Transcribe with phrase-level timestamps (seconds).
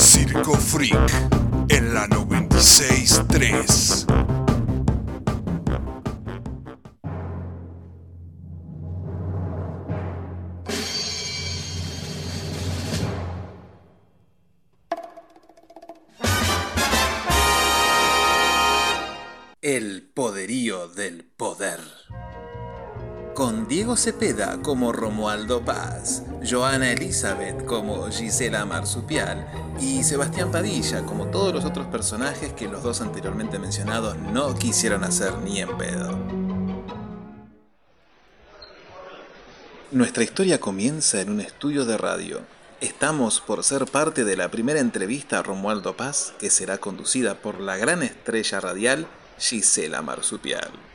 [0.00, 1.12] Circo Freak
[1.68, 4.06] en la 963.
[19.60, 21.80] El poderío del poder.
[23.40, 29.50] Con Diego Cepeda como Romualdo Paz, Joana Elizabeth como Gisela Marsupial
[29.80, 35.04] y Sebastián Padilla como todos los otros personajes que los dos anteriormente mencionados no quisieron
[35.04, 36.18] hacer ni en pedo.
[39.90, 42.42] Nuestra historia comienza en un estudio de radio.
[42.82, 47.58] Estamos por ser parte de la primera entrevista a Romualdo Paz que será conducida por
[47.58, 49.06] la gran estrella radial
[49.38, 50.89] Gisela Marsupial.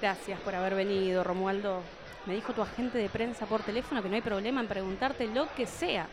[0.00, 1.80] Gracias por haber venido, Romualdo.
[2.26, 5.46] Me dijo tu agente de prensa por teléfono que no hay problema en preguntarte lo
[5.54, 6.06] que sea.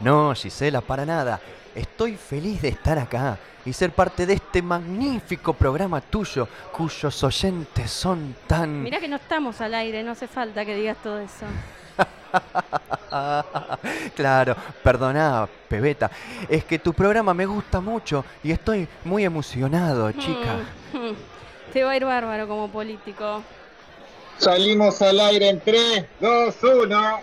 [0.00, 1.40] No, Gisela, para nada.
[1.74, 7.90] Estoy feliz de estar acá y ser parte de este magnífico programa tuyo, cuyos oyentes
[7.90, 8.82] son tan...
[8.82, 11.44] Mira que no estamos al aire, no hace falta que digas todo eso.
[14.16, 16.10] claro, perdona, Pebeta.
[16.48, 20.60] Es que tu programa me gusta mucho y estoy muy emocionado, chica.
[21.72, 23.42] Te va a ir bárbaro como político.
[24.38, 27.20] Salimos al aire en 3, 2, 1.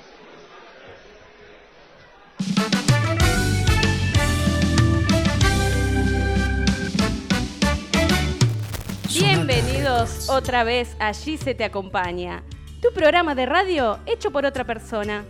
[9.14, 12.44] Bienvenidos otra vez a Allí se te acompaña,
[12.82, 15.26] tu programa de radio hecho por otra persona.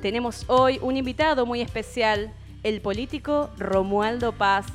[0.00, 4.66] Tenemos hoy un invitado muy especial, el político Romualdo Paz,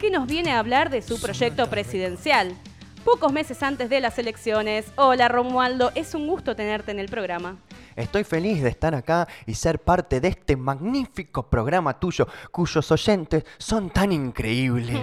[0.00, 2.56] que nos viene a hablar de su proyecto presidencial.
[3.04, 4.92] Pocos meses antes de las elecciones.
[4.96, 7.56] Hola Romualdo, es un gusto tenerte en el programa.
[7.96, 13.44] Estoy feliz de estar acá y ser parte de este magnífico programa tuyo, cuyos oyentes
[13.56, 14.98] son tan increíbles.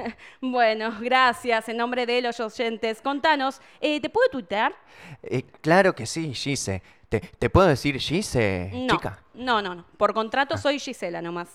[0.40, 1.68] bueno, gracias.
[1.68, 4.74] En nombre de los oyentes, contanos, eh, ¿te puedo tuitear?
[5.22, 6.82] Eh, claro que sí, Gise.
[7.08, 9.18] ¿Te, te puedo decir Gise, No, chica?
[9.34, 9.84] no, no, no.
[9.96, 11.48] Por contrato soy Gisela nomás.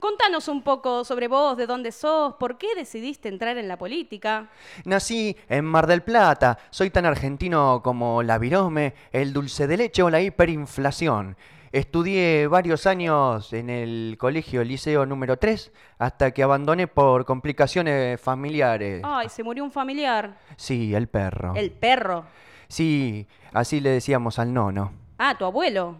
[0.00, 4.48] Contanos un poco sobre vos, de dónde sos, por qué decidiste entrar en la política.
[4.86, 6.58] Nací en Mar del Plata.
[6.70, 11.36] Soy tan argentino como la virome, el dulce de leche o la hiperinflación.
[11.70, 19.02] Estudié varios años en el colegio Liceo número 3 hasta que abandoné por complicaciones familiares.
[19.04, 20.38] Ay, se murió un familiar.
[20.56, 21.52] Sí, el perro.
[21.54, 22.24] El perro.
[22.68, 24.92] Sí, así le decíamos al nono.
[25.18, 25.96] Ah, tu abuelo.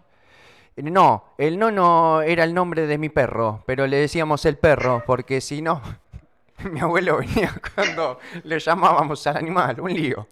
[0.76, 5.40] No, el nono era el nombre de mi perro, pero le decíamos el perro porque
[5.40, 5.82] si no,
[6.70, 10.26] mi abuelo venía cuando le llamábamos al animal, un lío.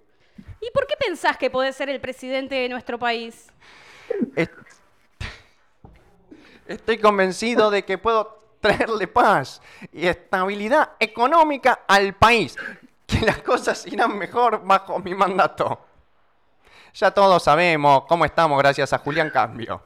[0.60, 3.49] ¿Y por qué pensás que podés ser el presidente de nuestro país?
[4.37, 4.53] Est-
[6.66, 9.62] Estoy convencido de que puedo traerle paz
[9.93, 12.56] y estabilidad económica al país,
[13.06, 15.81] que las cosas irán mejor bajo mi mandato.
[16.94, 19.82] Ya todos sabemos cómo estamos gracias a Julián Cambio.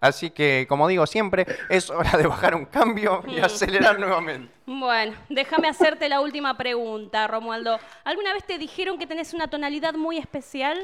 [0.00, 4.52] Así que, como digo siempre, es hora de bajar un cambio y acelerar nuevamente.
[4.66, 7.78] Bueno, déjame hacerte la última pregunta, Romualdo.
[8.04, 10.78] ¿Alguna vez te dijeron que tenés una tonalidad muy especial?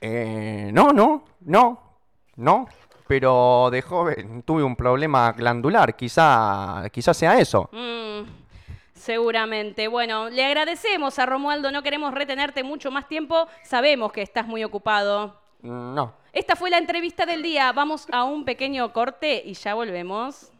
[0.00, 1.80] Eh, no, no, no,
[2.36, 2.68] no.
[3.06, 7.70] Pero de joven tuve un problema glandular, quizá, quizá sea eso.
[7.72, 8.28] Mm,
[8.92, 9.88] seguramente.
[9.88, 14.62] Bueno, le agradecemos a Romualdo, no queremos retenerte mucho más tiempo, sabemos que estás muy
[14.62, 15.40] ocupado.
[15.62, 16.14] No.
[16.32, 20.52] Esta fue la entrevista del día, vamos a un pequeño corte y ya volvemos.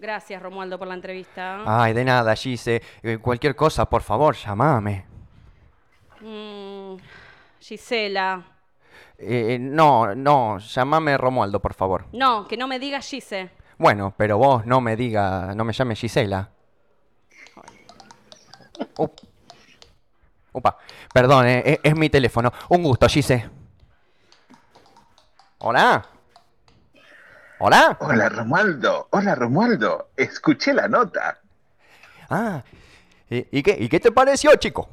[0.00, 1.62] Gracias, Romualdo, por la entrevista.
[1.66, 2.82] Ay, de nada, Gise.
[3.02, 5.04] Eh, cualquier cosa, por favor, llamame.
[6.22, 6.96] Mm,
[7.60, 8.42] Gisela.
[9.18, 12.06] Eh, no, no, llamame Romualdo, por favor.
[12.12, 13.50] No, que no me digas Gise.
[13.76, 16.50] Bueno, pero vos no me diga, no me llames Gisela.
[18.98, 19.12] Up.
[20.52, 20.78] Upa,
[21.12, 22.52] perdón, eh, es, es mi teléfono.
[22.68, 23.48] Un gusto, Gise.
[25.58, 26.06] Hola.
[27.58, 27.96] Hola.
[28.00, 31.38] Hola Romualdo, hola Romualdo, escuché la nota.
[32.30, 32.62] Ah,
[33.28, 34.88] ¿y, y qué, ¿y qué te pareció, chico?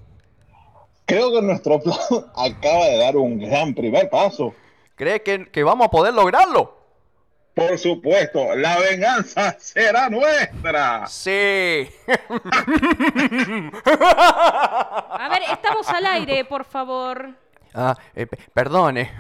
[1.06, 1.98] Creo que nuestro plan
[2.36, 4.54] acaba de dar un gran primer paso.
[4.96, 6.77] ¿Crees que, que vamos a poder lograrlo?
[7.58, 11.08] Por supuesto, la venganza será nuestra.
[11.08, 11.90] Sí.
[15.20, 17.30] A ver, estamos al aire, por favor.
[17.74, 19.12] Ah, eh, pe- perdone.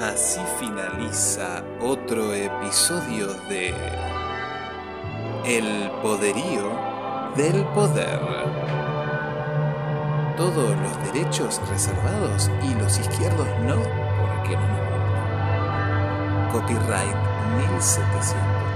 [0.00, 3.72] Así finaliza otro episodio de
[5.44, 6.70] El poderío
[7.36, 8.20] del poder.
[10.36, 13.76] Todos los derechos reservados y los izquierdos no,
[14.20, 16.48] porque no nos gusta.
[16.52, 17.16] Copyright
[17.56, 18.66] 1732.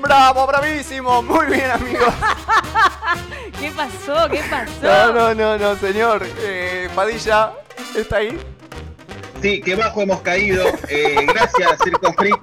[0.00, 1.22] ¡Bravo, bravísimo!
[1.22, 2.12] Muy bien, amigos.
[3.60, 4.28] ¿Qué pasó?
[4.28, 4.72] ¿Qué pasó?
[4.82, 6.26] No, no, no, no, señor.
[6.38, 7.52] Eh, Padilla,
[7.94, 8.36] ¿está ahí?
[9.42, 10.64] Sí, qué bajo hemos caído.
[10.88, 12.40] Eh, gracias, Circo Freak,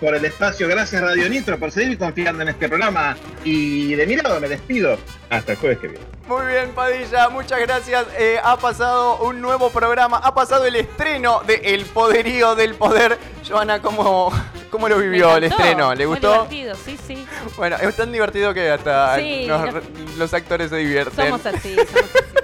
[0.00, 0.66] por el espacio.
[0.68, 3.16] Gracias, Radio Nitro, por seguir confiando en este programa.
[3.44, 4.98] Y de mi lado me despido.
[5.30, 6.04] Hasta el jueves que viene.
[6.28, 8.06] Muy bien, Padilla, muchas gracias.
[8.18, 13.18] Eh, ha pasado un nuevo programa, ha pasado el estreno de El Poderío del Poder.
[13.48, 14.32] Joana, ¿cómo,
[14.70, 15.94] cómo lo vivió el estreno?
[15.94, 16.46] ¿Le Muy gustó?
[16.46, 17.26] divertido, sí, sí.
[17.56, 19.84] Bueno, es tan divertido que hasta Sí, nos- nos-
[20.18, 21.26] los actores se divierten.
[21.26, 22.41] Somos así, somos así.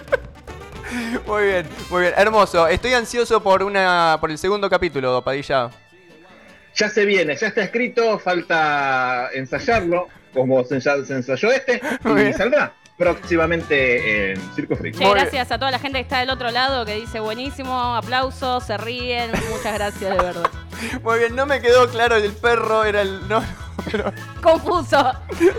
[1.27, 2.67] Muy bien, muy bien, hermoso.
[2.67, 5.71] Estoy ansioso por una por el segundo capítulo, Padilla.
[6.75, 11.81] Ya se viene, ya está escrito, falta ensayarlo, como se, ensa- se ensayó este,
[12.29, 14.97] y saldrá próximamente en Circo Freak.
[14.97, 18.65] Che, gracias a toda la gente que está del otro lado que dice buenísimo, aplausos,
[18.65, 19.31] se ríen.
[19.51, 20.51] Muchas gracias, de verdad.
[21.03, 23.43] Muy bien, no me quedó claro el perro era el no,
[23.91, 24.13] pero
[24.43, 25.13] Confuso.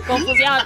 [0.08, 0.60] Confusión.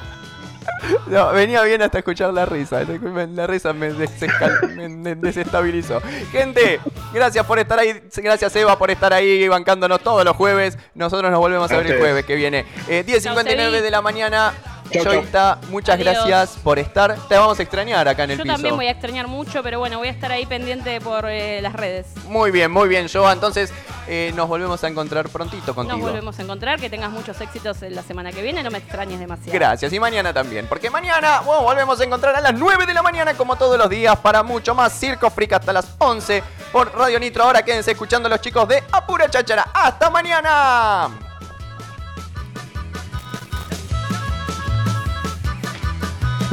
[1.08, 2.84] no, venía bien hasta escuchar la risa.
[2.84, 6.02] La risa me, me desestabilizó.
[6.32, 6.80] Gente,
[7.14, 8.02] gracias por estar ahí.
[8.16, 10.78] Gracias Eva por estar ahí bancándonos todos los jueves.
[10.96, 12.66] Nosotros nos volvemos a ver el jueves que viene.
[12.88, 13.82] Eh, 10.59 Sebi.
[13.82, 14.54] de la mañana.
[14.92, 15.14] Chau, chau.
[15.14, 16.16] Joita, muchas Adiós.
[16.28, 17.16] gracias por estar.
[17.28, 18.54] Te vamos a extrañar acá en el Yo piso.
[18.54, 21.74] también voy a extrañar mucho, pero bueno, voy a estar ahí pendiente por eh, las
[21.74, 22.08] redes.
[22.28, 23.34] Muy bien, muy bien, Joa.
[23.34, 23.72] Entonces
[24.08, 25.98] eh, nos volvemos a encontrar prontito contigo.
[25.98, 28.80] Nos volvemos a encontrar, que tengas muchos éxitos en la semana que viene, no me
[28.80, 29.54] extrañes demasiado.
[29.54, 29.92] Gracias.
[29.94, 30.68] Y mañana también.
[30.68, 33.90] Porque mañana bueno, volvemos a encontrar a las 9 de la mañana, como todos los
[33.90, 37.44] días, para mucho más Circo Freak hasta las 11 por Radio Nitro.
[37.44, 39.68] Ahora quédense escuchando a los chicos de Apura Cháchara.
[39.74, 41.33] ¡Hasta mañana!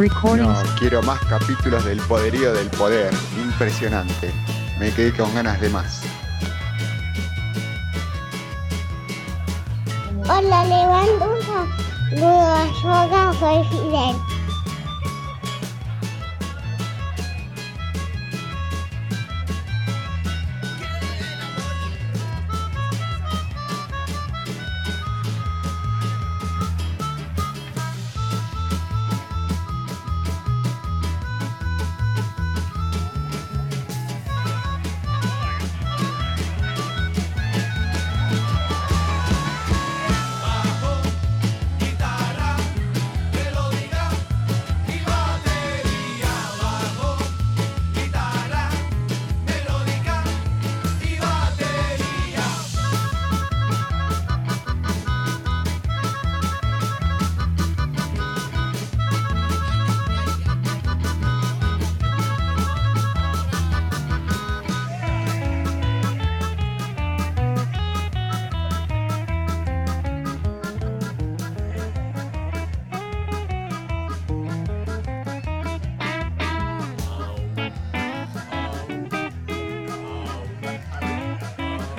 [0.00, 3.12] No, quiero más capítulos del poderío del poder.
[3.36, 4.32] Impresionante.
[4.78, 6.00] Me quedé con ganas de más.
[10.24, 11.42] Hola, le mando un
[12.10, 14.39] saludo a Yoga, soy Fidel.